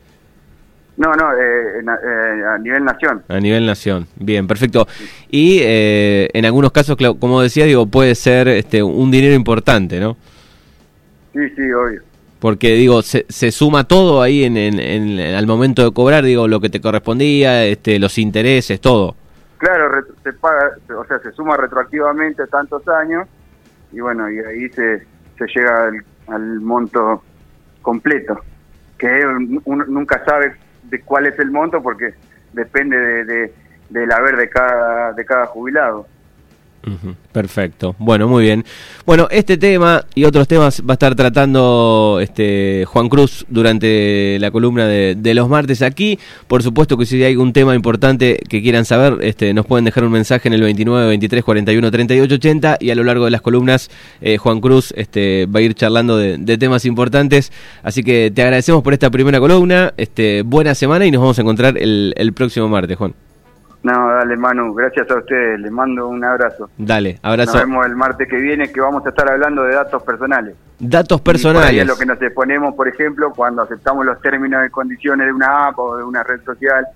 No, 0.96 1.12
no, 1.12 1.30
eh, 1.34 1.80
eh, 1.80 2.42
a 2.54 2.56
nivel 2.56 2.84
nación. 2.86 3.22
A 3.28 3.38
nivel 3.38 3.66
nación, 3.66 4.06
bien, 4.16 4.46
perfecto. 4.46 4.88
Y 5.30 5.58
eh, 5.60 6.30
en 6.32 6.46
algunos 6.46 6.72
casos, 6.72 6.96
como 7.20 7.42
decía, 7.42 7.66
digo, 7.66 7.86
puede 7.86 8.14
ser 8.14 8.48
este, 8.48 8.82
un 8.82 9.10
dinero 9.10 9.34
importante, 9.34 10.00
¿no? 10.00 10.16
Sí, 11.34 11.50
sí, 11.54 11.70
obvio. 11.70 12.00
Porque, 12.38 12.72
digo, 12.72 13.02
se, 13.02 13.26
se 13.28 13.52
suma 13.52 13.84
todo 13.84 14.22
ahí 14.22 14.44
en, 14.44 14.56
en, 14.56 15.20
al 15.20 15.46
momento 15.46 15.84
de 15.84 15.92
cobrar, 15.92 16.24
digo, 16.24 16.48
lo 16.48 16.60
que 16.60 16.70
te 16.70 16.80
correspondía, 16.80 17.66
este, 17.66 17.98
los 17.98 18.16
intereses, 18.16 18.80
todo. 18.80 19.14
Claro, 19.58 20.02
se 20.24 20.32
paga, 20.32 20.70
o 20.96 21.04
sea, 21.04 21.18
se 21.18 21.30
suma 21.32 21.58
retroactivamente 21.58 22.46
tantos 22.46 22.88
años 22.88 23.28
y 23.92 24.00
bueno, 24.00 24.30
y 24.30 24.38
ahí 24.40 24.68
se, 24.70 25.06
se 25.38 25.46
llega 25.54 25.90
al, 26.28 26.60
monto 26.60 27.22
completo. 27.82 28.40
que 28.98 29.24
uno 29.64 29.84
nunca 29.86 30.24
sabe 30.24 30.54
de 30.84 31.00
cuál 31.02 31.26
es 31.26 31.38
el 31.38 31.50
monto 31.50 31.82
porque 31.82 32.14
depende 32.52 32.98
de, 32.98 33.24
de, 33.24 33.54
del 33.90 34.12
haber 34.12 34.36
de 34.36 34.48
cada, 34.48 35.12
de 35.12 35.24
cada 35.24 35.46
jubilado. 35.46 36.06
Perfecto. 37.32 37.94
Bueno, 37.98 38.28
muy 38.28 38.44
bien. 38.44 38.64
Bueno, 39.04 39.28
este 39.30 39.56
tema 39.56 40.04
y 40.14 40.24
otros 40.24 40.48
temas 40.48 40.82
va 40.82 40.92
a 40.92 40.94
estar 40.94 41.14
tratando 41.14 42.18
este 42.22 42.84
Juan 42.86 43.08
Cruz 43.08 43.44
durante 43.48 44.38
la 44.40 44.50
columna 44.50 44.86
de, 44.86 45.34
los 45.34 45.48
martes 45.48 45.82
aquí. 45.82 46.18
Por 46.46 46.62
supuesto 46.62 46.96
que 46.96 47.06
si 47.06 47.22
hay 47.22 47.32
algún 47.32 47.52
tema 47.52 47.74
importante 47.74 48.40
que 48.48 48.62
quieran 48.62 48.84
saber, 48.84 49.18
este, 49.22 49.52
nos 49.54 49.66
pueden 49.66 49.84
dejar 49.84 50.04
un 50.04 50.12
mensaje 50.12 50.48
en 50.48 50.54
el 50.54 50.62
29 50.62 51.08
23 51.08 51.44
41 51.44 51.90
38 51.90 52.34
80 52.34 52.76
y 52.80 52.90
a 52.90 52.94
lo 52.94 53.04
largo 53.04 53.24
de 53.26 53.30
las 53.30 53.42
columnas 53.42 53.90
eh, 54.20 54.38
Juan 54.38 54.60
Cruz 54.60 54.92
este, 54.96 55.46
va 55.46 55.60
a 55.60 55.62
ir 55.62 55.74
charlando 55.74 56.16
de, 56.16 56.58
temas 56.58 56.84
importantes. 56.86 57.52
Así 57.82 58.02
que 58.02 58.32
te 58.34 58.42
agradecemos 58.42 58.82
por 58.82 58.92
esta 58.92 59.10
primera 59.10 59.38
columna. 59.38 59.92
Este, 59.96 60.42
buena 60.42 60.74
semana 60.74 61.06
y 61.06 61.10
nos 61.10 61.20
vamos 61.20 61.38
a 61.38 61.42
encontrar 61.42 61.78
el, 61.78 62.14
el 62.16 62.32
próximo 62.32 62.68
martes, 62.68 62.96
Juan. 62.96 63.27
No, 63.82 64.08
dale 64.10 64.36
Manu, 64.36 64.74
gracias 64.74 65.08
a 65.10 65.16
ustedes, 65.16 65.60
les 65.60 65.70
mando 65.70 66.08
un 66.08 66.24
abrazo. 66.24 66.68
Dale, 66.76 67.18
abrazo. 67.22 67.52
Nos 67.52 67.62
vemos 67.62 67.86
el 67.86 67.94
martes 67.94 68.28
que 68.28 68.36
viene 68.36 68.72
que 68.72 68.80
vamos 68.80 69.06
a 69.06 69.10
estar 69.10 69.30
hablando 69.30 69.62
de 69.62 69.74
datos 69.74 70.02
personales. 70.02 70.56
Datos 70.80 71.20
personales. 71.20 71.72
Y 71.72 71.78
es 71.78 71.86
lo 71.86 71.96
que 71.96 72.06
nos 72.06 72.20
exponemos, 72.20 72.74
por 72.74 72.88
ejemplo, 72.88 73.32
cuando 73.34 73.62
aceptamos 73.62 74.04
los 74.04 74.20
términos 74.20 74.66
y 74.66 74.70
condiciones 74.70 75.26
de 75.26 75.32
una 75.32 75.68
app 75.68 75.78
o 75.78 75.96
de 75.96 76.02
una 76.02 76.24
red 76.24 76.40
social, 76.44 76.86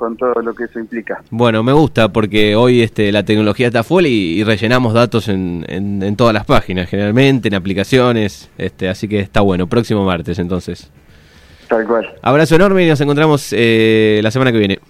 con 0.00 0.16
todo 0.16 0.40
lo 0.40 0.54
que 0.54 0.64
eso 0.64 0.80
implica. 0.80 1.22
Bueno, 1.30 1.62
me 1.62 1.72
gusta 1.72 2.08
porque 2.08 2.56
hoy 2.56 2.80
este, 2.80 3.12
la 3.12 3.22
tecnología 3.22 3.66
está 3.66 3.84
full 3.84 4.06
y, 4.06 4.42
rellenamos 4.42 4.94
datos 4.94 5.28
en, 5.28 5.66
en, 5.68 6.16
todas 6.16 6.32
las 6.32 6.46
páginas, 6.46 6.88
generalmente, 6.88 7.48
en 7.48 7.54
aplicaciones, 7.54 8.50
este, 8.56 8.88
así 8.88 9.08
que 9.08 9.20
está 9.20 9.42
bueno. 9.42 9.66
Próximo 9.66 10.04
martes, 10.06 10.38
entonces. 10.38 10.90
Tal 11.68 11.86
cual. 11.86 12.10
Abrazo 12.22 12.56
enorme 12.56 12.84
y 12.84 12.88
nos 12.88 13.00
encontramos 13.00 13.52
eh, 13.52 14.20
la 14.22 14.30
semana 14.30 14.52
que 14.52 14.58
viene. 14.58 14.80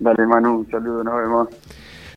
Dale, 0.00 0.26
Manu, 0.26 0.60
un 0.60 0.70
saludo, 0.70 1.04
nos 1.04 1.14
vemos. 1.14 1.48